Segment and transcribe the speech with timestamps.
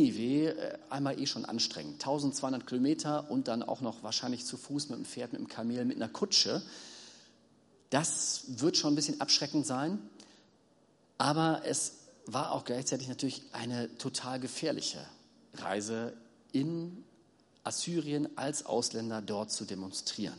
[0.00, 1.94] Ninive äh, einmal eh schon anstrengend.
[1.94, 5.84] 1200 Kilometer und dann auch noch wahrscheinlich zu Fuß mit dem Pferd, mit dem Kamel,
[5.84, 6.62] mit einer Kutsche.
[7.90, 9.98] Das wird schon ein bisschen abschreckend sein.
[11.18, 11.92] Aber es
[12.26, 15.04] war auch gleichzeitig natürlich eine total gefährliche
[15.54, 16.14] Reise
[16.52, 17.04] in
[17.64, 20.38] Assyrien als Ausländer dort zu demonstrieren.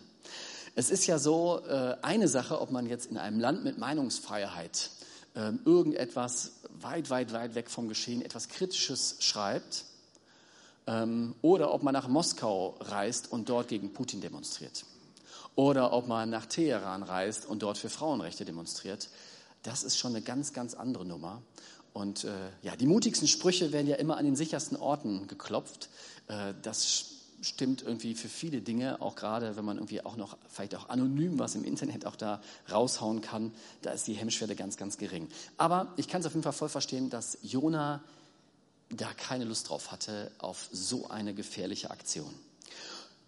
[0.73, 4.89] Es ist ja so äh, eine Sache, ob man jetzt in einem Land mit Meinungsfreiheit
[5.35, 9.85] ähm, irgendetwas weit, weit, weit weg vom Geschehen, etwas Kritisches schreibt,
[10.87, 14.85] ähm, oder ob man nach Moskau reist und dort gegen Putin demonstriert.
[15.55, 19.09] Oder ob man nach Teheran reist und dort für Frauenrechte demonstriert.
[19.63, 21.41] Das ist schon eine ganz, ganz andere Nummer.
[21.93, 22.29] Und äh,
[22.61, 25.89] ja, die mutigsten Sprüche werden ja immer an den sichersten Orten geklopft.
[26.27, 30.75] Äh, das stimmt irgendwie für viele Dinge, auch gerade wenn man irgendwie auch noch vielleicht
[30.75, 32.41] auch anonym was im Internet auch da
[32.71, 35.27] raushauen kann, da ist die Hemmschwelle ganz, ganz gering.
[35.57, 38.03] Aber ich kann es auf jeden Fall voll verstehen, dass Jona
[38.89, 42.33] da keine Lust drauf hatte auf so eine gefährliche Aktion.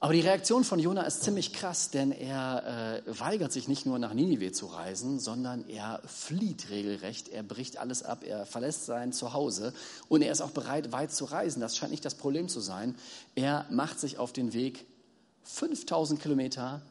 [0.03, 3.97] Aber die Reaktion von Jona ist ziemlich krass, denn er äh, weigert sich nicht nur
[3.99, 9.13] nach Ninive zu reisen, sondern er flieht regelrecht, er bricht alles ab, er verlässt sein
[9.13, 9.73] Zuhause
[10.09, 11.61] und er ist auch bereit, weit zu reisen.
[11.61, 12.95] Das scheint nicht das Problem zu sein.
[13.35, 14.85] Er macht sich auf den Weg
[15.43, 16.81] 5000 Kilometer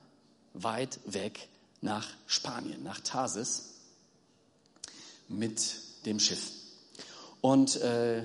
[0.55, 1.51] weit weg
[1.83, 3.75] nach Spanien, nach Tarsis
[5.29, 5.61] mit
[6.07, 6.51] dem Schiff.
[7.43, 8.23] Und äh,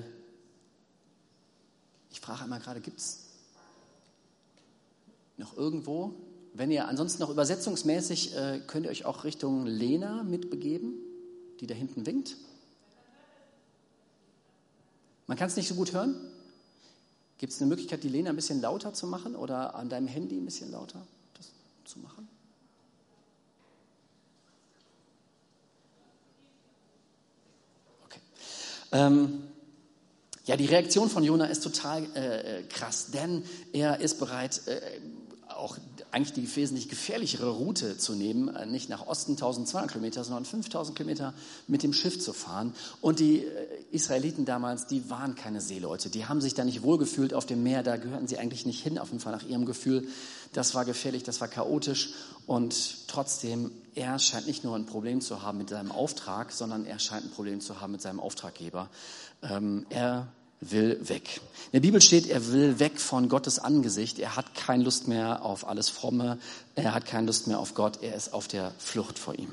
[2.10, 3.27] ich frage einmal gerade, gibt es
[5.38, 6.14] noch irgendwo?
[6.52, 10.94] Wenn ihr ansonsten noch übersetzungsmäßig, äh, könnt ihr euch auch Richtung Lena mitbegeben,
[11.60, 12.36] die da hinten winkt.
[15.26, 16.16] Man kann es nicht so gut hören.
[17.38, 20.36] Gibt es eine Möglichkeit, die Lena ein bisschen lauter zu machen oder an deinem Handy
[20.36, 21.52] ein bisschen lauter das
[21.84, 22.28] zu machen?
[28.06, 28.20] Okay.
[28.90, 29.42] Ähm,
[30.46, 34.80] ja, die Reaktion von Jona ist total äh, äh krass, denn er ist bereit, äh,
[35.58, 35.76] auch
[36.10, 40.96] eigentlich die wesentlich gefährlichere Route zu nehmen, äh, nicht nach Osten 1200 Kilometer, sondern 5000
[40.96, 41.34] Kilometer
[41.66, 42.74] mit dem Schiff zu fahren.
[43.00, 46.10] Und die äh, Israeliten damals, die waren keine Seeleute.
[46.10, 47.82] Die haben sich da nicht wohlgefühlt auf dem Meer.
[47.82, 50.08] Da gehörten sie eigentlich nicht hin, auf jeden Fall nach ihrem Gefühl.
[50.52, 52.10] Das war gefährlich, das war chaotisch.
[52.46, 56.98] Und trotzdem, er scheint nicht nur ein Problem zu haben mit seinem Auftrag, sondern er
[56.98, 58.88] scheint ein Problem zu haben mit seinem Auftraggeber.
[59.42, 60.28] Ähm, er
[60.60, 61.40] will weg.
[61.66, 64.18] In der Bibel steht, er will weg von Gottes Angesicht.
[64.18, 66.38] Er hat keine Lust mehr auf alles Fromme.
[66.74, 67.98] Er hat keine Lust mehr auf Gott.
[68.02, 69.52] Er ist auf der Flucht vor ihm.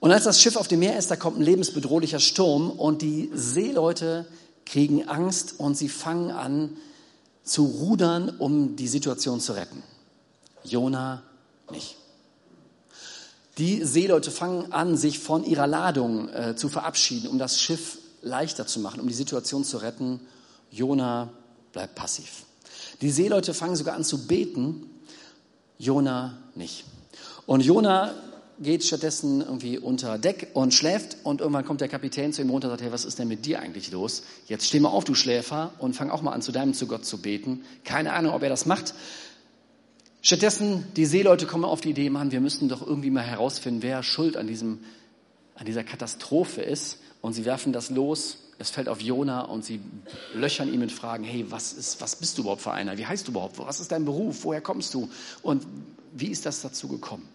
[0.00, 3.30] Und als das Schiff auf dem Meer ist, da kommt ein lebensbedrohlicher Sturm und die
[3.32, 4.26] Seeleute
[4.64, 6.76] kriegen Angst und sie fangen an
[7.44, 9.82] zu rudern, um die Situation zu retten.
[10.64, 11.22] Jona
[11.70, 11.96] nicht.
[13.58, 18.66] Die Seeleute fangen an, sich von ihrer Ladung äh, zu verabschieden, um das Schiff leichter
[18.66, 20.20] zu machen, um die Situation zu retten.
[20.70, 21.30] Jona
[21.72, 22.44] bleibt passiv.
[23.00, 24.90] Die Seeleute fangen sogar an zu beten,
[25.78, 26.84] Jona nicht.
[27.46, 28.14] Und Jona
[28.58, 32.68] geht stattdessen irgendwie unter Deck und schläft und irgendwann kommt der Kapitän zu ihm runter
[32.68, 34.22] und sagt, hey, was ist denn mit dir eigentlich los?
[34.46, 37.04] Jetzt steh mal auf, du Schläfer, und fang auch mal an, zu deinem zu Gott
[37.04, 37.64] zu beten.
[37.84, 38.94] Keine Ahnung, ob er das macht.
[40.22, 44.02] Stattdessen, die Seeleute kommen auf die Idee, Mann, wir müssten doch irgendwie mal herausfinden, wer
[44.02, 44.80] schuld an diesem,
[45.54, 46.98] an dieser Katastrophe ist.
[47.26, 49.80] Und sie werfen das los, es fällt auf Jona und sie
[50.32, 52.96] löchern ihn mit Fragen, hey, was, ist, was bist du überhaupt für einer?
[52.98, 53.58] Wie heißt du überhaupt?
[53.58, 54.44] Was ist dein Beruf?
[54.44, 55.10] Woher kommst du?
[55.42, 55.66] Und
[56.12, 57.28] wie ist das dazu gekommen?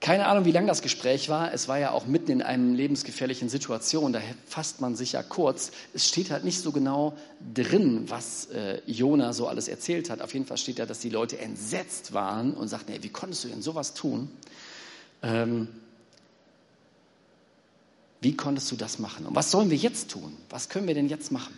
[0.00, 1.54] Keine Ahnung, wie lang das Gespräch war.
[1.54, 4.12] Es war ja auch mitten in einem lebensgefährlichen Situation.
[4.12, 5.70] Da fasst man sich ja kurz.
[5.94, 7.16] Es steht halt nicht so genau
[7.54, 10.22] drin, was äh, Jona so alles erzählt hat.
[10.22, 13.44] Auf jeden Fall steht da, dass die Leute entsetzt waren und sagten, hey, wie konntest
[13.44, 14.28] du denn sowas tun?
[15.22, 15.68] Ähm,
[18.26, 19.24] wie konntest du das machen?
[19.24, 20.36] Und was sollen wir jetzt tun?
[20.50, 21.54] Was können wir denn jetzt machen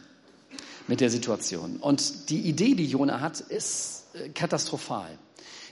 [0.86, 1.78] mit der Situation?
[1.78, 5.08] Und die Idee, die Jona hat, ist äh, katastrophal.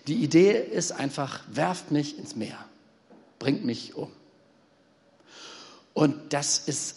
[0.06, 2.56] Die Idee ist einfach, werft mich ins Meer,
[3.38, 4.10] bringt mich um.
[5.92, 6.96] Und das ist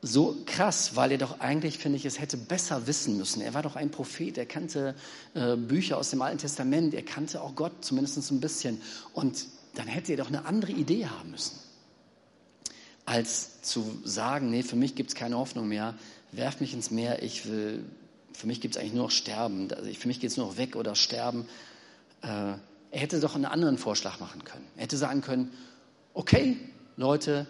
[0.00, 3.42] so krass, weil er doch eigentlich, finde ich, es hätte besser wissen müssen.
[3.42, 4.94] Er war doch ein Prophet, er kannte
[5.34, 8.80] äh, Bücher aus dem Alten Testament, er kannte auch Gott zumindest ein bisschen.
[9.12, 11.63] Und dann hätte er doch eine andere Idee haben müssen
[13.06, 15.94] als zu sagen, nee, für mich gibt es keine Hoffnung mehr,
[16.32, 17.84] werf mich ins Meer, ich will,
[18.32, 20.56] für mich gibt es eigentlich nur noch Sterben, also für mich geht es nur noch
[20.56, 21.46] weg oder Sterben.
[22.22, 24.64] Äh, er hätte doch einen anderen Vorschlag machen können.
[24.76, 25.52] Er hätte sagen können,
[26.14, 26.56] okay,
[26.96, 27.46] Leute,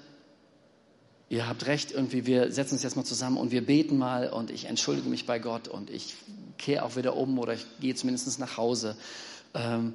[1.29, 4.51] ihr habt recht, irgendwie, wir setzen uns jetzt mal zusammen und wir beten mal und
[4.51, 6.15] ich entschuldige mich bei Gott und ich
[6.59, 8.97] kehre auch wieder um oder ich gehe zumindest nach Hause.
[9.53, 9.95] Ähm,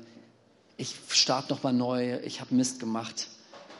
[0.78, 3.28] ich starte nochmal neu, ich habe Mist gemacht.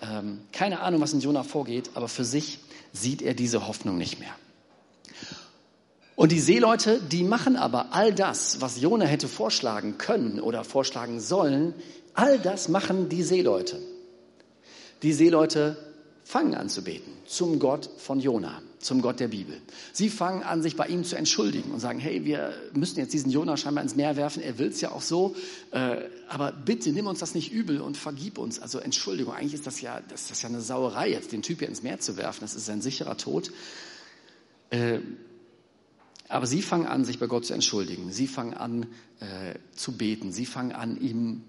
[0.02, 2.60] Ähm, keine Ahnung, was in Jonah vorgeht, aber für sich
[2.94, 4.34] sieht er diese Hoffnung nicht mehr.
[6.16, 11.22] Und die Seeleute, die machen aber all das, was Jona hätte vorschlagen können oder vorschlagen
[11.22, 11.74] sollen,
[12.14, 13.80] all das machen die Seeleute.
[15.02, 15.78] Die Seeleute
[16.30, 19.60] fangen an zu beten zum Gott von Jona, zum Gott der Bibel.
[19.94, 23.32] Sie fangen an, sich bei ihm zu entschuldigen und sagen, hey, wir müssen jetzt diesen
[23.32, 25.36] Jona scheinbar ins Meer werfen, er will es ja auch so,
[25.72, 28.60] äh, aber bitte nimm uns das nicht übel und vergib uns.
[28.60, 31.68] Also Entschuldigung, eigentlich ist das ja, das ist ja eine Sauerei, jetzt den Typ hier
[31.68, 33.52] ins Meer zu werfen, das ist ein sicherer Tod.
[34.70, 35.00] Äh,
[36.28, 38.12] aber sie fangen an, sich bei Gott zu entschuldigen.
[38.12, 38.84] Sie fangen an
[39.20, 40.32] äh, zu beten.
[40.32, 41.42] Sie fangen an, ihm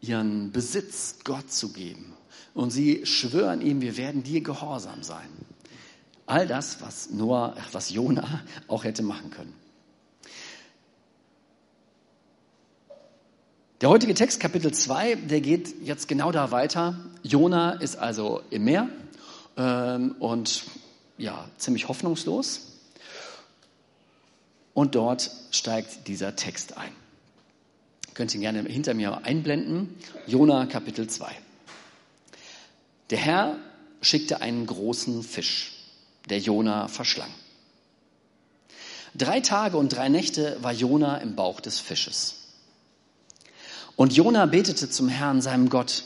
[0.00, 2.17] ihren Besitz Gott zu geben
[2.54, 5.28] und sie schwören ihm, wir werden dir gehorsam sein.
[6.26, 9.54] All das, was Noah, was Jona auch hätte machen können.
[13.80, 16.98] Der heutige Text, Kapitel 2, der geht jetzt genau da weiter.
[17.22, 18.88] Jona ist also im Meer
[19.56, 20.64] ähm, und
[21.16, 22.72] ja, ziemlich hoffnungslos.
[24.74, 26.90] Und dort steigt dieser Text ein.
[28.14, 29.94] Könnt ihr gerne hinter mir einblenden.
[30.26, 31.30] Jona, Kapitel 2.
[33.10, 33.56] Der Herr
[34.00, 35.72] schickte einen großen Fisch,
[36.28, 37.30] der Jona verschlang.
[39.14, 42.34] Drei Tage und drei Nächte war Jona im Bauch des Fisches.
[43.96, 46.04] Und Jona betete zum Herrn, seinem Gott,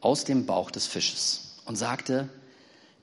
[0.00, 2.28] aus dem Bauch des Fisches und sagte,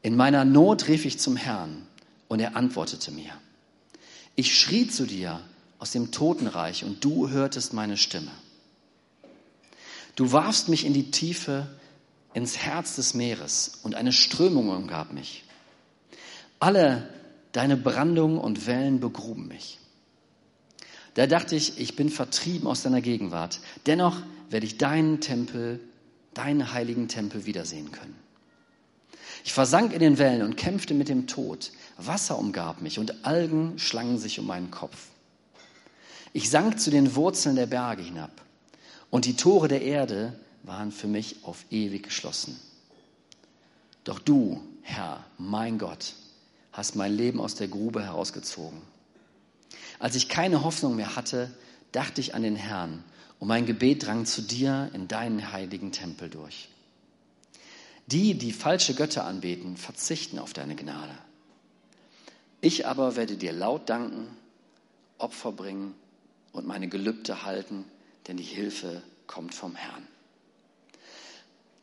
[0.02, 1.88] in meiner Not rief ich zum Herrn
[2.28, 3.32] und er antwortete mir.
[4.36, 5.40] Ich schrie zu dir
[5.80, 8.32] aus dem Totenreich und du hörtest meine Stimme.
[10.16, 11.68] Du warfst mich in die Tiefe
[12.34, 15.44] ins Herz des Meeres und eine Strömung umgab mich.
[16.60, 17.10] Alle
[17.52, 19.80] deine Brandungen und Wellen begruben mich.
[21.16, 23.60] Da dachte ich, ich bin vertrieben aus deiner Gegenwart.
[23.88, 25.80] Dennoch werde ich deinen Tempel,
[26.34, 28.16] deinen heiligen Tempel wiedersehen können.
[29.44, 31.72] Ich versank in den Wellen und kämpfte mit dem Tod.
[31.98, 35.08] Wasser umgab mich und Algen schlangen sich um meinen Kopf.
[36.34, 38.30] Ich sank zu den Wurzeln der Berge hinab
[39.10, 42.60] und die Tore der Erde waren für mich auf ewig geschlossen.
[44.04, 46.14] Doch du, Herr, mein Gott,
[46.72, 48.82] hast mein Leben aus der Grube herausgezogen.
[50.00, 51.52] Als ich keine Hoffnung mehr hatte,
[51.92, 53.04] dachte ich an den Herrn
[53.40, 56.70] und mein Gebet drang zu dir in deinen heiligen Tempel durch.
[58.08, 61.18] Die, die falsche Götter anbeten, verzichten auf deine Gnade.
[62.62, 64.28] Ich aber werde dir laut danken,
[65.18, 65.94] Opfer bringen
[66.52, 67.86] und meine Gelübde halten,
[68.28, 70.08] denn die Hilfe kommt vom Herrn.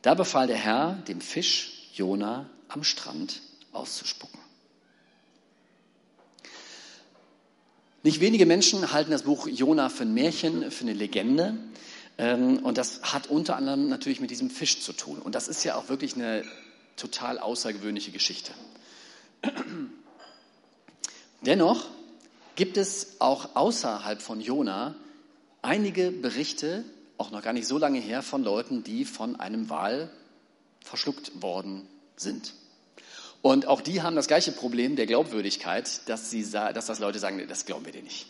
[0.05, 3.41] Da befahl der Herr dem Fisch Jona am Strand
[3.71, 4.39] auszuspucken.
[8.03, 11.57] Nicht wenige Menschen halten das Buch Jona für ein Märchen, für eine Legende.
[12.19, 15.17] Ähm, und das hat unter anderem natürlich mit diesem Fisch zu tun.
[15.17, 16.43] Und das ist ja auch wirklich eine
[16.97, 18.51] total außergewöhnliche Geschichte.
[21.41, 21.83] Dennoch
[22.55, 24.93] gibt es auch außerhalb von Jona
[25.63, 26.85] einige Berichte,
[27.17, 30.09] auch noch gar nicht so lange her, von Leuten, die von einem Wal
[30.81, 32.53] verschluckt worden sind.
[33.41, 37.43] Und auch die haben das gleiche Problem der Glaubwürdigkeit, dass, sie, dass das Leute sagen,
[37.47, 38.27] das glauben wir dir nicht.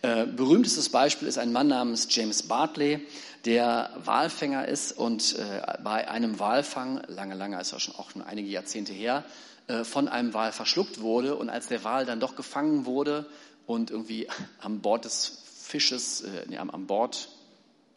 [0.00, 3.06] Äh, berühmtestes Beispiel ist ein Mann namens James Bartley,
[3.44, 8.22] der Walfänger ist und äh, bei einem Walfang, lange, lange, ist ja schon auch schon
[8.22, 9.24] einige Jahrzehnte her,
[9.66, 11.34] äh, von einem Wal verschluckt wurde.
[11.34, 13.26] Und als der Wal dann doch gefangen wurde
[13.66, 14.28] und irgendwie
[14.60, 17.28] am Bord des Fisches, nee, am Bord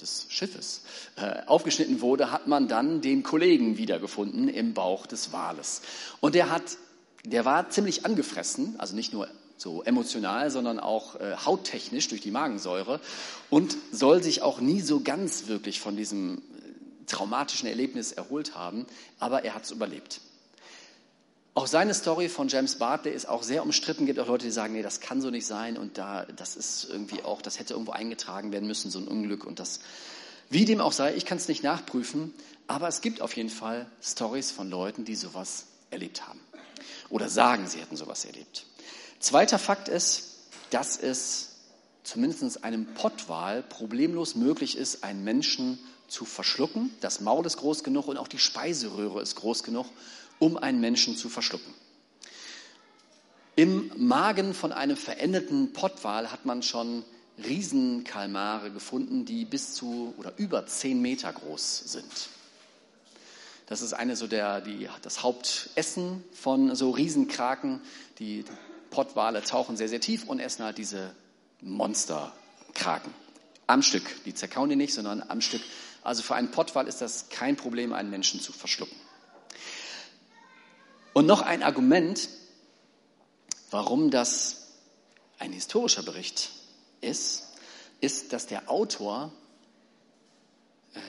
[0.01, 0.81] des Schiffes
[1.15, 5.81] äh, aufgeschnitten wurde, hat man dann den Kollegen wiedergefunden im Bauch des Wales.
[6.19, 6.63] Und der hat,
[7.25, 9.27] der war ziemlich angefressen, also nicht nur
[9.57, 12.99] so emotional, sondern auch äh, hauttechnisch durch die Magensäure
[13.49, 16.41] und soll sich auch nie so ganz wirklich von diesem äh,
[17.05, 18.87] traumatischen Erlebnis erholt haben,
[19.19, 20.21] aber er hat es überlebt.
[21.53, 24.03] Auch seine Story von James Bartley ist auch sehr umstritten.
[24.03, 26.55] Es gibt auch Leute, die sagen, nee, das kann so nicht sein und da, das
[26.55, 29.81] ist irgendwie auch, das hätte irgendwo eingetragen werden müssen, so ein Unglück und das,
[30.49, 32.33] wie dem auch sei, ich kann es nicht nachprüfen,
[32.67, 36.39] aber es gibt auf jeden Fall Stories von Leuten, die sowas erlebt haben
[37.09, 38.65] oder sagen, sie hätten sowas erlebt.
[39.19, 40.37] Zweiter Fakt ist,
[40.69, 41.49] dass es
[42.03, 46.91] zumindest einem Pottwal problemlos möglich ist, einen Menschen zu verschlucken.
[47.01, 49.87] Das Maul ist groß genug und auch die Speiseröhre ist groß genug,
[50.41, 51.71] um einen Menschen zu verschlucken.
[53.55, 57.03] Im Magen von einem verendeten Pottwal hat man schon
[57.37, 62.29] Riesenkalmare gefunden, die bis zu oder über zehn Meter groß sind.
[63.67, 67.79] Das ist eine so der, die, das Hauptessen von so Riesenkraken.
[68.17, 68.43] Die
[68.89, 71.13] Pottwale tauchen sehr, sehr tief und essen halt diese
[71.61, 73.13] Monsterkraken.
[73.67, 74.03] Am Stück.
[74.25, 75.61] Die zerkauen die nicht, sondern am Stück.
[76.01, 78.97] Also für einen Pottwal ist das kein Problem, einen Menschen zu verschlucken.
[81.13, 82.29] Und noch ein Argument,
[83.69, 84.67] warum das
[85.39, 86.51] ein historischer Bericht
[87.01, 87.47] ist,
[87.99, 89.31] ist, dass der Autor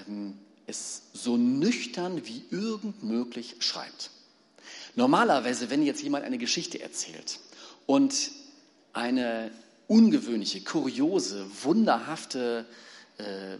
[0.08, 4.10] ähm, es so nüchtern wie irgend möglich schreibt.
[4.94, 7.40] Normalerweise, wenn jetzt jemand eine Geschichte erzählt
[7.86, 8.30] und
[8.92, 9.50] eine
[9.88, 12.66] ungewöhnliche, kuriose, wunderhafte
[13.18, 13.56] äh,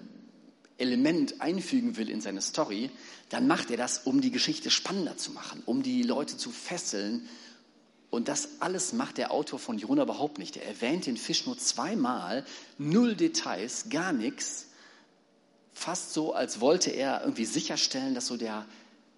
[0.82, 2.90] Element einfügen will in seine Story,
[3.30, 7.28] dann macht er das, um die Geschichte spannender zu machen, um die Leute zu fesseln.
[8.10, 10.56] Und das alles macht der Autor von Jona überhaupt nicht.
[10.58, 12.44] Er erwähnt den Fisch nur zweimal,
[12.76, 14.66] null Details, gar nichts.
[15.72, 18.66] Fast so, als wollte er irgendwie sicherstellen, dass so der,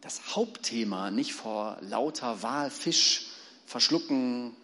[0.00, 3.26] das Hauptthema nicht vor lauter Walfisch
[3.66, 4.54] verschlucken,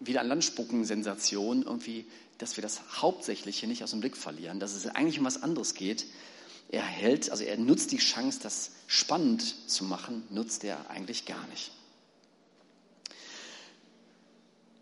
[0.00, 2.06] wieder an Land spucken Sensation irgendwie,
[2.38, 5.74] dass wir das Hauptsächliche nicht aus dem Blick verlieren, dass es eigentlich um was anderes
[5.74, 6.06] geht.
[6.70, 11.44] Er hält, also er nutzt die Chance, das spannend zu machen, nutzt er eigentlich gar
[11.48, 11.72] nicht.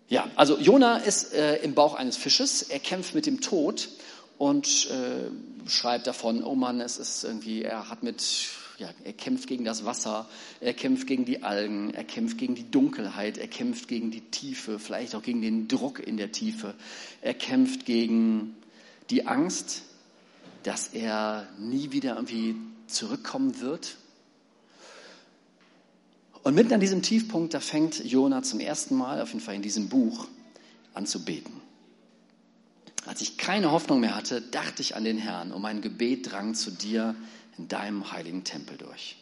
[0.09, 3.89] Ja, also Jona ist äh, im Bauch eines Fisches, er kämpft mit dem Tod
[4.39, 8.23] und äh, schreibt davon, oh Mann, es ist irgendwie, er hat mit
[8.79, 10.29] ja, er kämpft gegen das Wasser,
[10.61, 14.79] er kämpft gegen die Algen, er kämpft gegen die Dunkelheit, er kämpft gegen die Tiefe,
[14.79, 16.75] vielleicht auch gegen den Druck in der Tiefe.
[17.21, 18.57] Er kämpft gegen
[19.11, 19.83] die Angst,
[20.63, 23.97] dass er nie wieder irgendwie zurückkommen wird.
[26.43, 29.63] Und mitten an diesem Tiefpunkt, da fängt Jona zum ersten Mal, auf jeden Fall in
[29.63, 30.27] diesem Buch,
[30.95, 31.61] an zu beten.
[33.07, 36.55] Als ich keine Hoffnung mehr hatte, dachte ich an den Herrn und mein Gebet drang
[36.55, 37.15] zu dir
[37.57, 39.17] in deinem heiligen Tempel durch.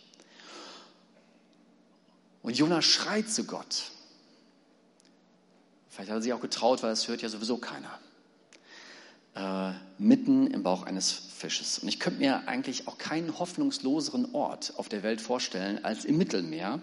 [2.43, 3.91] Und Jona schreit zu Gott.
[5.91, 7.99] Vielleicht hat er sich auch getraut, weil das hört ja sowieso keiner.
[9.37, 11.79] Äh, mitten im Bauch eines Fisches.
[11.79, 16.17] Und ich könnte mir eigentlich auch keinen hoffnungsloseren Ort auf der Welt vorstellen, als im
[16.17, 16.81] Mittelmeer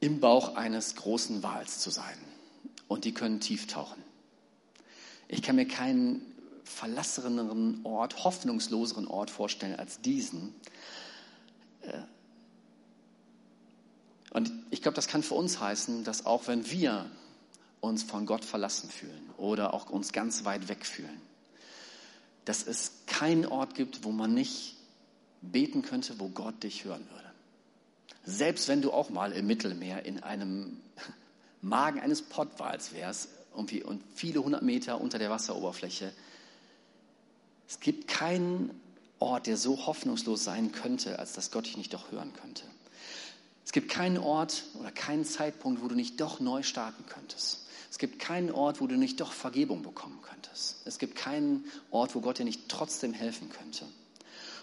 [0.00, 2.16] im Bauch eines großen Wals zu sein.
[2.88, 4.02] Und die können tief tauchen.
[5.28, 6.20] Ich kann mir keinen
[6.64, 10.52] verlasseneren Ort, hoffnungsloseren Ort vorstellen als diesen.
[11.82, 11.98] Äh,
[14.32, 17.06] und ich glaube, das kann für uns heißen, dass auch wenn wir
[17.84, 21.20] uns von Gott verlassen fühlen oder auch uns ganz weit weg fühlen,
[22.44, 24.76] dass es keinen Ort gibt, wo man nicht
[25.40, 27.30] beten könnte, wo Gott dich hören würde.
[28.24, 30.80] Selbst wenn du auch mal im Mittelmeer in einem
[31.60, 33.70] Magen eines Pottwals wärst und
[34.14, 36.12] viele hundert Meter unter der Wasseroberfläche,
[37.68, 38.70] es gibt keinen
[39.18, 42.64] Ort, der so hoffnungslos sein könnte, als dass Gott dich nicht doch hören könnte.
[43.64, 47.63] Es gibt keinen Ort oder keinen Zeitpunkt, wo du nicht doch neu starten könntest.
[47.94, 50.78] Es gibt keinen Ort, wo du nicht doch Vergebung bekommen könntest.
[50.84, 53.84] Es gibt keinen Ort, wo Gott dir nicht trotzdem helfen könnte.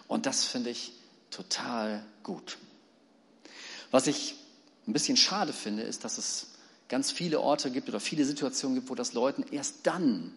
[0.10, 0.92] Und das finde ich
[1.30, 2.58] total gut.
[3.90, 4.36] Was ich
[4.86, 6.48] ein bisschen schade finde, ist, dass es
[6.90, 10.34] ganz viele Orte gibt oder viele Situationen gibt, wo das Leuten erst dann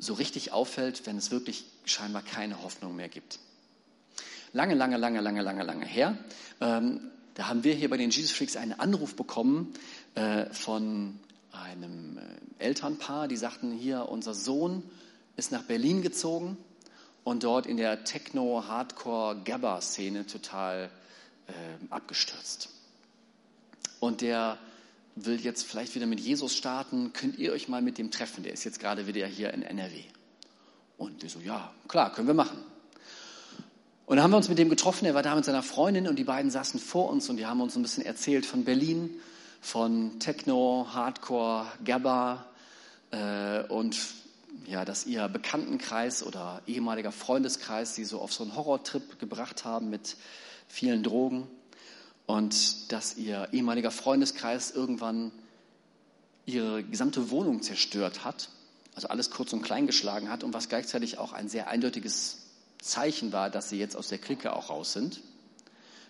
[0.00, 3.38] so richtig auffällt, wenn es wirklich scheinbar keine Hoffnung mehr gibt.
[4.52, 6.18] Lange, lange, lange, lange, lange, lange her,
[6.60, 7.08] ähm,
[7.38, 9.72] da haben wir hier bei den Jesus Freaks einen Anruf bekommen
[10.52, 11.18] von
[11.52, 14.82] einem äh, Elternpaar, die sagten, hier, unser Sohn
[15.36, 16.56] ist nach Berlin gezogen
[17.24, 20.90] und dort in der Techno, Hardcore, Gabba-Szene total
[21.46, 21.52] äh,
[21.90, 22.70] abgestürzt.
[24.00, 24.58] Und der
[25.14, 28.44] will jetzt vielleicht wieder mit Jesus starten, könnt ihr euch mal mit dem treffen?
[28.44, 30.02] Der ist jetzt gerade wieder hier in NRW.
[30.96, 32.58] Und wir so, ja, klar, können wir machen.
[34.06, 36.16] Und dann haben wir uns mit dem getroffen, er war da mit seiner Freundin und
[36.18, 39.10] die beiden saßen vor uns und die haben uns ein bisschen erzählt von Berlin,
[39.60, 42.46] von Techno, Hardcore, Gabba
[43.10, 43.96] äh, und
[44.66, 49.90] ja, dass ihr Bekanntenkreis oder ehemaliger Freundeskreis sie so auf so einen Horrortrip gebracht haben
[49.90, 50.16] mit
[50.68, 51.48] vielen Drogen
[52.26, 55.32] und dass ihr ehemaliger Freundeskreis irgendwann
[56.44, 58.50] ihre gesamte Wohnung zerstört hat,
[58.94, 62.38] also alles kurz und klein geschlagen hat und was gleichzeitig auch ein sehr eindeutiges
[62.80, 65.20] Zeichen war, dass sie jetzt aus der Clique auch raus sind.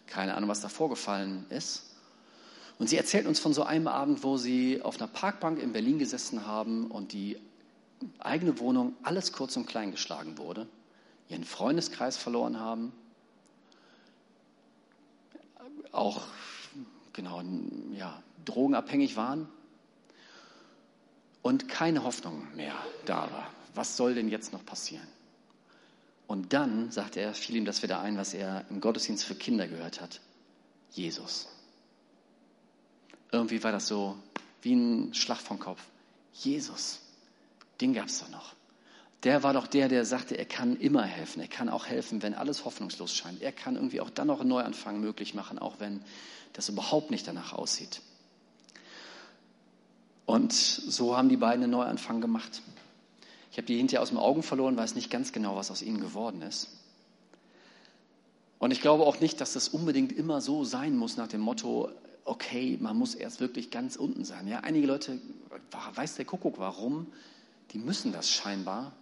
[0.07, 1.83] Keine Ahnung, was da vorgefallen ist.
[2.79, 5.99] Und sie erzählt uns von so einem Abend, wo sie auf einer Parkbank in Berlin
[5.99, 7.39] gesessen haben und die
[8.21, 10.69] eigene Wohnung alles kurz und klein geschlagen wurde,
[11.29, 12.93] ihren Freundeskreis verloren haben,
[15.91, 16.23] auch
[17.13, 17.43] genau,
[17.93, 19.49] ja, drogenabhängig waren
[21.43, 23.51] und keine Hoffnung mehr da war.
[23.75, 25.07] Was soll denn jetzt noch passieren?
[26.29, 29.67] Und dann sagte er, fiel ihm das wieder ein, was er im Gottesdienst für Kinder
[29.67, 30.21] gehört hat.
[30.93, 31.49] Jesus.
[33.31, 34.17] Irgendwie war das so
[34.63, 35.83] wie ein Schlag vom Kopf.
[36.33, 37.01] Jesus,
[37.81, 38.55] den gab es doch noch.
[39.25, 41.41] der war doch der, der sagte, er kann immer helfen.
[41.41, 43.43] Er kann auch helfen, wenn alles hoffnungslos scheint.
[43.43, 46.03] Er kann irgendwie auch dann noch einen Neuanfang möglich machen, auch wenn
[46.53, 48.01] das überhaupt nicht danach aussieht.
[50.25, 52.63] Und so haben die beiden einen Neuanfang gemacht.
[53.51, 56.01] Ich habe die hinterher aus den Augen verloren, weiß nicht ganz genau, was aus ihnen
[56.01, 56.69] geworden ist.
[58.59, 61.91] Und ich glaube auch nicht, dass das unbedingt immer so sein muss nach dem Motto,
[62.29, 64.47] okay, man muss erst wirklich ganz unten sein.
[64.47, 65.21] Ja, einige Leute,
[65.95, 67.07] weiß der Kuckuck warum,
[67.73, 68.93] die müssen das scheinbar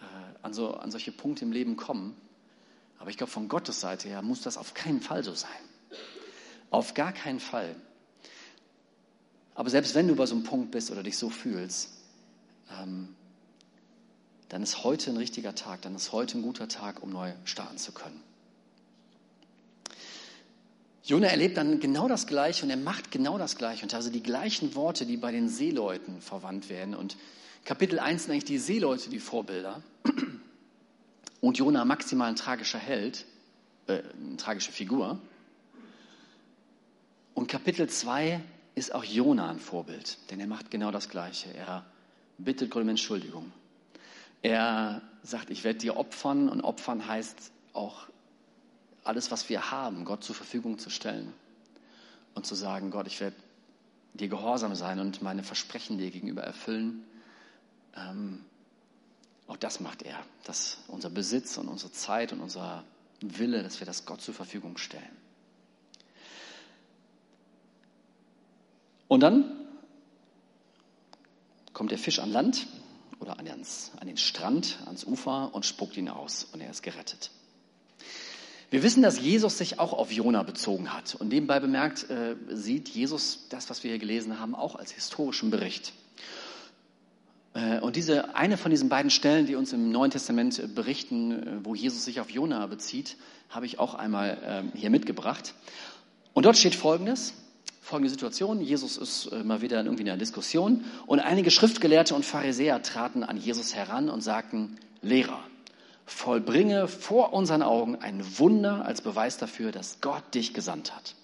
[0.00, 0.04] äh,
[0.42, 2.16] an, so, an solche Punkte im Leben kommen.
[2.98, 5.50] Aber ich glaube, von Gottes Seite her muss das auf keinen Fall so sein.
[6.70, 7.74] Auf gar keinen Fall.
[9.54, 11.90] Aber selbst wenn du bei so einem Punkt bist oder dich so fühlst,
[12.80, 13.14] ähm,
[14.48, 17.78] dann ist heute ein richtiger Tag, dann ist heute ein guter Tag, um neu starten
[17.78, 18.22] zu können.
[21.04, 23.84] Jona erlebt dann genau das Gleiche und er macht genau das Gleiche.
[23.84, 26.94] Und also die gleichen Worte, die bei den Seeleuten verwandt werden.
[26.94, 27.16] Und
[27.64, 29.82] Kapitel 1 sind eigentlich die Seeleute die Vorbilder.
[31.40, 33.24] Und Jona maximal ein tragischer Held,
[33.88, 35.18] äh, eine tragische Figur.
[37.34, 38.40] Und Kapitel 2
[38.76, 41.52] ist auch Jona ein Vorbild, denn er macht genau das Gleiche.
[41.52, 41.84] Er
[42.38, 43.52] bittet Gott um Entschuldigung.
[44.42, 48.06] Er sagt, ich werde dir opfern und opfern heißt auch
[49.04, 51.32] alles, was wir haben, Gott zur Verfügung zu stellen
[52.34, 53.36] und zu sagen, Gott, ich werde
[54.14, 57.04] dir gehorsam sein und meine Versprechen dir gegenüber erfüllen.
[57.96, 58.44] Ähm,
[59.46, 62.84] auch das macht er, dass unser Besitz und unsere Zeit und unser
[63.20, 65.16] Wille, dass wir das Gott zur Verfügung stellen.
[69.08, 69.66] Und dann
[71.72, 72.66] kommt der Fisch an Land
[73.20, 77.30] oder an, den Strand, ans Ufer und spuckt ihn aus und er ist gerettet.
[78.72, 81.14] Wir wissen, dass Jesus sich auch auf Jona bezogen hat.
[81.16, 85.50] Und nebenbei bemerkt äh, sieht Jesus das, was wir hier gelesen haben, auch als historischen
[85.50, 85.92] Bericht.
[87.52, 91.32] Äh, und diese, eine von diesen beiden Stellen, die uns im Neuen Testament äh, berichten,
[91.32, 93.18] äh, wo Jesus sich auf Jona bezieht,
[93.50, 95.52] habe ich auch einmal ähm, hier mitgebracht.
[96.32, 97.34] Und dort steht Folgendes,
[97.82, 98.62] folgende Situation.
[98.62, 103.36] Jesus ist mal wieder in irgendwie einer Diskussion und einige Schriftgelehrte und Pharisäer traten an
[103.36, 105.44] Jesus heran und sagten, Lehrer,
[106.06, 111.14] vollbringe vor unseren Augen ein Wunder als Beweis dafür, dass Gott dich gesandt hat.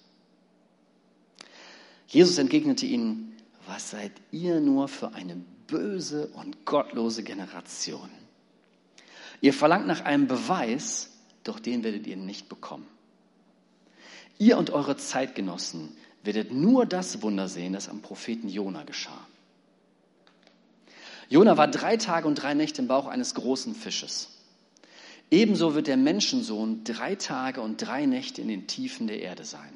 [2.07, 3.37] Jesus entgegnete ihnen,
[3.67, 5.35] was seid ihr nur für eine
[5.67, 8.09] böse und gottlose Generation?
[9.41, 11.11] Ihr verlangt nach einem Beweis,
[11.43, 12.87] doch den werdet ihr nicht bekommen.
[14.39, 19.27] Ihr und eure Zeitgenossen werdet nur das Wunder sehen, das am Propheten Jona geschah.
[21.29, 24.38] Jona war drei Tage und drei Nächte im Bauch eines großen Fisches.
[25.31, 29.71] Ebenso wird der Menschensohn drei Tage und drei Nächte in den Tiefen der Erde sein.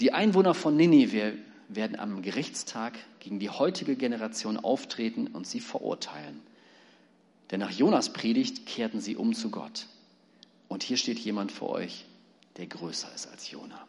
[0.00, 1.34] Die Einwohner von Ninive
[1.68, 6.40] werden am Gerichtstag gegen die heutige Generation auftreten und sie verurteilen.
[7.50, 9.86] Denn nach Jonas Predigt kehrten sie um zu Gott.
[10.68, 12.06] Und hier steht jemand vor euch,
[12.56, 13.86] der größer ist als Jona.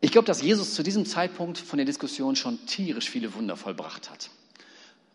[0.00, 4.10] Ich glaube, dass Jesus zu diesem Zeitpunkt von der Diskussion schon tierisch viele Wunder vollbracht
[4.10, 4.30] hat.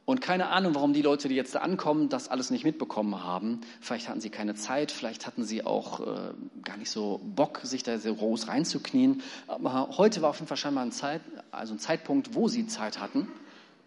[0.08, 3.60] Und keine Ahnung, warum die Leute, die jetzt da ankommen, das alles nicht mitbekommen haben.
[3.82, 7.84] Vielleicht hatten sie keine Zeit, vielleicht hatten sie auch äh, gar nicht so Bock, sich
[7.84, 9.22] da so groß reinzuknien.
[9.48, 11.20] Aber heute war auf jeden Fall scheinbar ein, Zeit,
[11.52, 13.28] also ein Zeitpunkt, wo sie Zeit hatten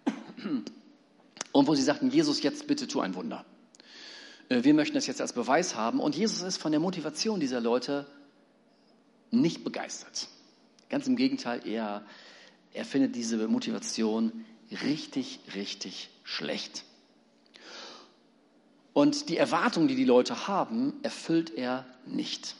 [1.52, 3.46] und wo sie sagten, Jesus, jetzt bitte tu ein Wunder.
[4.50, 6.00] Äh, wir möchten das jetzt als Beweis haben.
[6.00, 8.06] Und Jesus ist von der Motivation dieser Leute
[9.30, 10.28] nicht begeistert.
[10.90, 12.04] Ganz im Gegenteil, er,
[12.74, 16.84] er findet diese Motivation richtig, richtig schlecht.
[18.92, 22.54] Und die Erwartungen, die die Leute haben, erfüllt er nicht.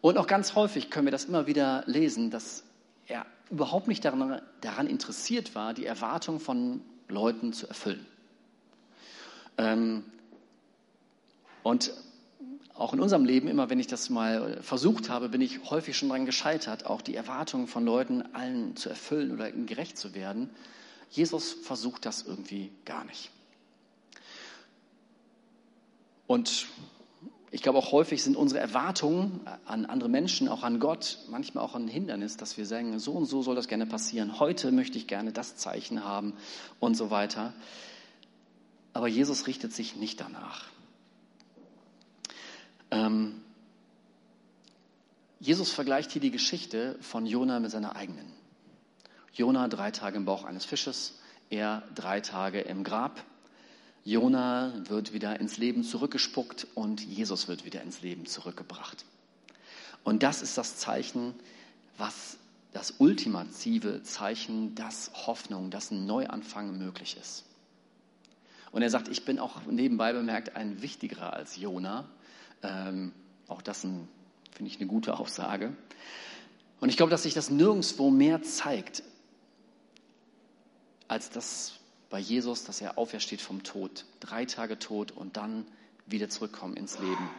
[0.00, 2.64] Und auch ganz häufig können wir das immer wieder lesen, dass
[3.06, 8.06] er überhaupt nicht daran, daran interessiert war, die Erwartungen von Leuten zu erfüllen.
[9.56, 10.04] Ähm,
[11.62, 11.92] und
[12.74, 16.08] auch in unserem Leben, immer wenn ich das mal versucht habe, bin ich häufig schon
[16.08, 20.50] daran gescheitert, auch die Erwartungen von Leuten allen zu erfüllen oder ihnen gerecht zu werden.
[21.10, 23.30] Jesus versucht das irgendwie gar nicht.
[26.26, 26.66] Und
[27.52, 31.76] ich glaube auch häufig sind unsere Erwartungen an andere Menschen, auch an Gott, manchmal auch
[31.76, 34.40] ein Hindernis, dass wir sagen, so und so soll das gerne passieren.
[34.40, 36.32] Heute möchte ich gerne das Zeichen haben
[36.80, 37.52] und so weiter.
[38.92, 40.73] Aber Jesus richtet sich nicht danach.
[42.94, 43.42] Ähm,
[45.40, 48.32] Jesus vergleicht hier die Geschichte von Jona mit seiner eigenen.
[49.32, 51.18] Jona drei Tage im Bauch eines Fisches,
[51.50, 53.22] er drei Tage im Grab.
[54.04, 59.04] Jona wird wieder ins Leben zurückgespuckt und Jesus wird wieder ins Leben zurückgebracht.
[60.04, 61.34] Und das ist das Zeichen,
[61.98, 62.38] was
[62.72, 67.44] das ultimative Zeichen, dass Hoffnung, dass ein Neuanfang möglich ist.
[68.70, 72.04] Und er sagt, ich bin auch nebenbei bemerkt ein wichtigerer als Jona.
[72.64, 73.12] Ähm,
[73.46, 74.08] auch das finde
[74.66, 75.76] ich eine gute Aussage.
[76.80, 79.02] Und ich glaube, dass sich das nirgendwo mehr zeigt,
[81.06, 81.74] als das
[82.10, 84.04] bei Jesus, dass er aufersteht vom Tod.
[84.20, 85.66] Drei Tage tot und dann
[86.06, 87.30] wieder zurückkommen ins Leben.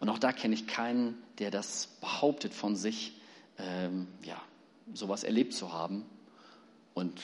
[0.00, 3.20] Und auch da kenne ich keinen, der das behauptet von sich,
[3.58, 4.40] ähm, ja,
[4.92, 6.04] sowas erlebt zu haben
[6.94, 7.20] und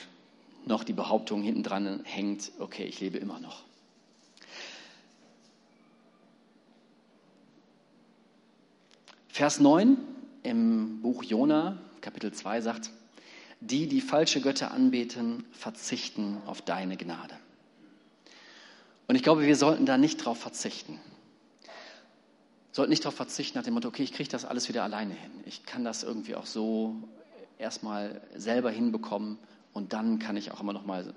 [0.64, 3.64] noch die Behauptung hinten dran hängt, okay, ich lebe immer noch.
[9.32, 9.96] Vers 9
[10.42, 12.90] im Buch Jona, Kapitel 2 sagt,
[13.60, 17.34] die, die falsche Götter anbeten, verzichten auf deine Gnade.
[19.08, 21.00] Und ich glaube, wir sollten da nicht drauf verzichten.
[22.72, 25.30] Sollten nicht darauf verzichten nach dem Motto, okay, ich kriege das alles wieder alleine hin.
[25.46, 26.96] Ich kann das irgendwie auch so
[27.56, 29.38] erstmal selber hinbekommen
[29.72, 31.14] und dann kann ich auch immer noch mal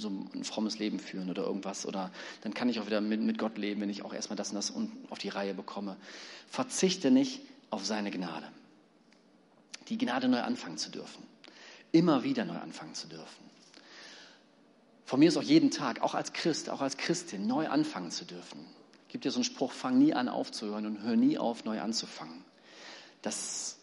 [0.00, 1.86] so ein frommes Leben führen oder irgendwas.
[1.86, 2.10] Oder
[2.42, 4.56] dann kann ich auch wieder mit, mit Gott leben, wenn ich auch erstmal das und
[4.56, 4.72] das
[5.10, 5.96] auf die Reihe bekomme.
[6.48, 8.46] Verzichte nicht auf seine Gnade.
[9.88, 11.22] Die Gnade neu anfangen zu dürfen.
[11.92, 13.50] Immer wieder neu anfangen zu dürfen.
[15.04, 18.24] Von mir ist auch jeden Tag, auch als Christ, auch als Christin, neu anfangen zu
[18.24, 18.64] dürfen.
[19.08, 22.44] Gibt ja so einen Spruch, fang nie an aufzuhören und hör nie auf, neu anzufangen.
[23.20, 23.79] Das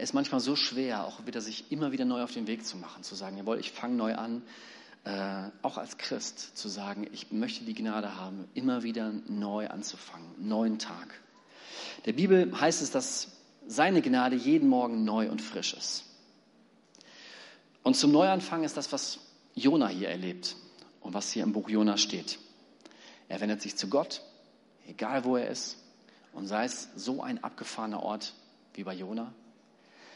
[0.00, 3.02] ist manchmal so schwer, auch wieder sich immer wieder neu auf den Weg zu machen,
[3.02, 4.42] zu sagen, jawohl, ich fange neu an,
[5.04, 10.26] äh, auch als Christ zu sagen, ich möchte die Gnade haben, immer wieder neu anzufangen,
[10.38, 11.20] neuen Tag.
[12.04, 13.28] Der Bibel heißt es, dass
[13.66, 16.04] seine Gnade jeden Morgen neu und frisch ist.
[17.82, 19.20] Und zum Neuanfang ist das, was
[19.54, 20.56] Jona hier erlebt
[21.00, 22.38] und was hier im Buch Jona steht.
[23.28, 24.22] Er wendet sich zu Gott,
[24.86, 25.78] egal wo er ist,
[26.32, 28.34] und sei es so ein abgefahrener Ort
[28.74, 29.32] wie bei Jona.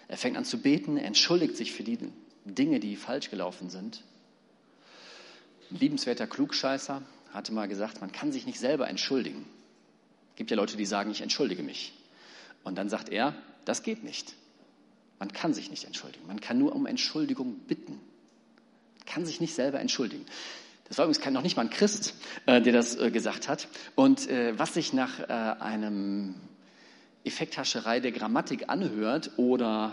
[0.08, 1.98] Er fängt an zu beten, entschuldigt sich für die
[2.44, 4.02] Dinge, die falsch gelaufen sind.
[5.70, 9.46] Ein liebenswerter Klugscheißer hatte mal gesagt, man kann sich nicht selber entschuldigen.
[10.32, 11.94] Es gibt ja Leute, die sagen, ich entschuldige mich.
[12.64, 14.34] Und dann sagt er, das geht nicht.
[15.18, 16.26] Man kann sich nicht entschuldigen.
[16.26, 17.92] Man kann nur um Entschuldigung bitten.
[17.92, 20.26] Man kann sich nicht selber entschuldigen.
[20.88, 22.14] Das war übrigens noch nicht mal ein Christ,
[22.46, 23.68] äh, der das äh, gesagt hat.
[23.94, 26.34] Und äh, was sich nach einem
[27.24, 29.92] Effekthascherei der Grammatik anhört oder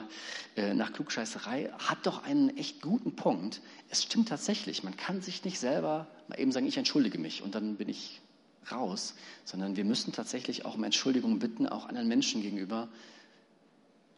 [0.56, 3.62] äh, nach Klugscheißerei, hat doch einen echt guten Punkt.
[3.90, 7.56] Es stimmt tatsächlich, man kann sich nicht selber mal eben sagen, ich entschuldige mich und
[7.56, 8.22] dann bin ich
[8.72, 9.16] raus,
[9.46, 12.90] sondern wir müssen tatsächlich auch um Entschuldigung bitten, auch anderen Menschen gegenüber,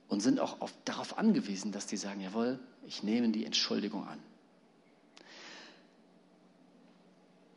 [0.09, 4.19] und sind auch auf, darauf angewiesen, dass die sagen, jawohl, ich nehme die Entschuldigung an.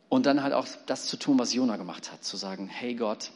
[0.09, 3.31] Und dann halt auch das zu tun, was Jona gemacht hat, zu sagen, hey Gott,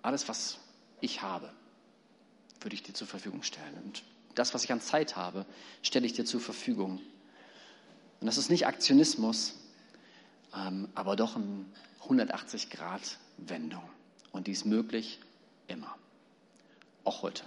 [0.00, 0.59] alles, was
[1.00, 1.52] ich habe,
[2.60, 3.74] würde ich dir zur Verfügung stellen.
[3.84, 4.02] Und
[4.34, 5.46] das, was ich an Zeit habe,
[5.82, 7.00] stelle ich dir zur Verfügung.
[8.20, 9.54] Und das ist nicht Aktionismus,
[10.54, 11.64] ähm, aber doch eine
[12.08, 13.82] 180-Grad-Wendung.
[14.32, 15.20] Und die ist möglich
[15.68, 15.96] immer,
[17.04, 17.44] auch heute.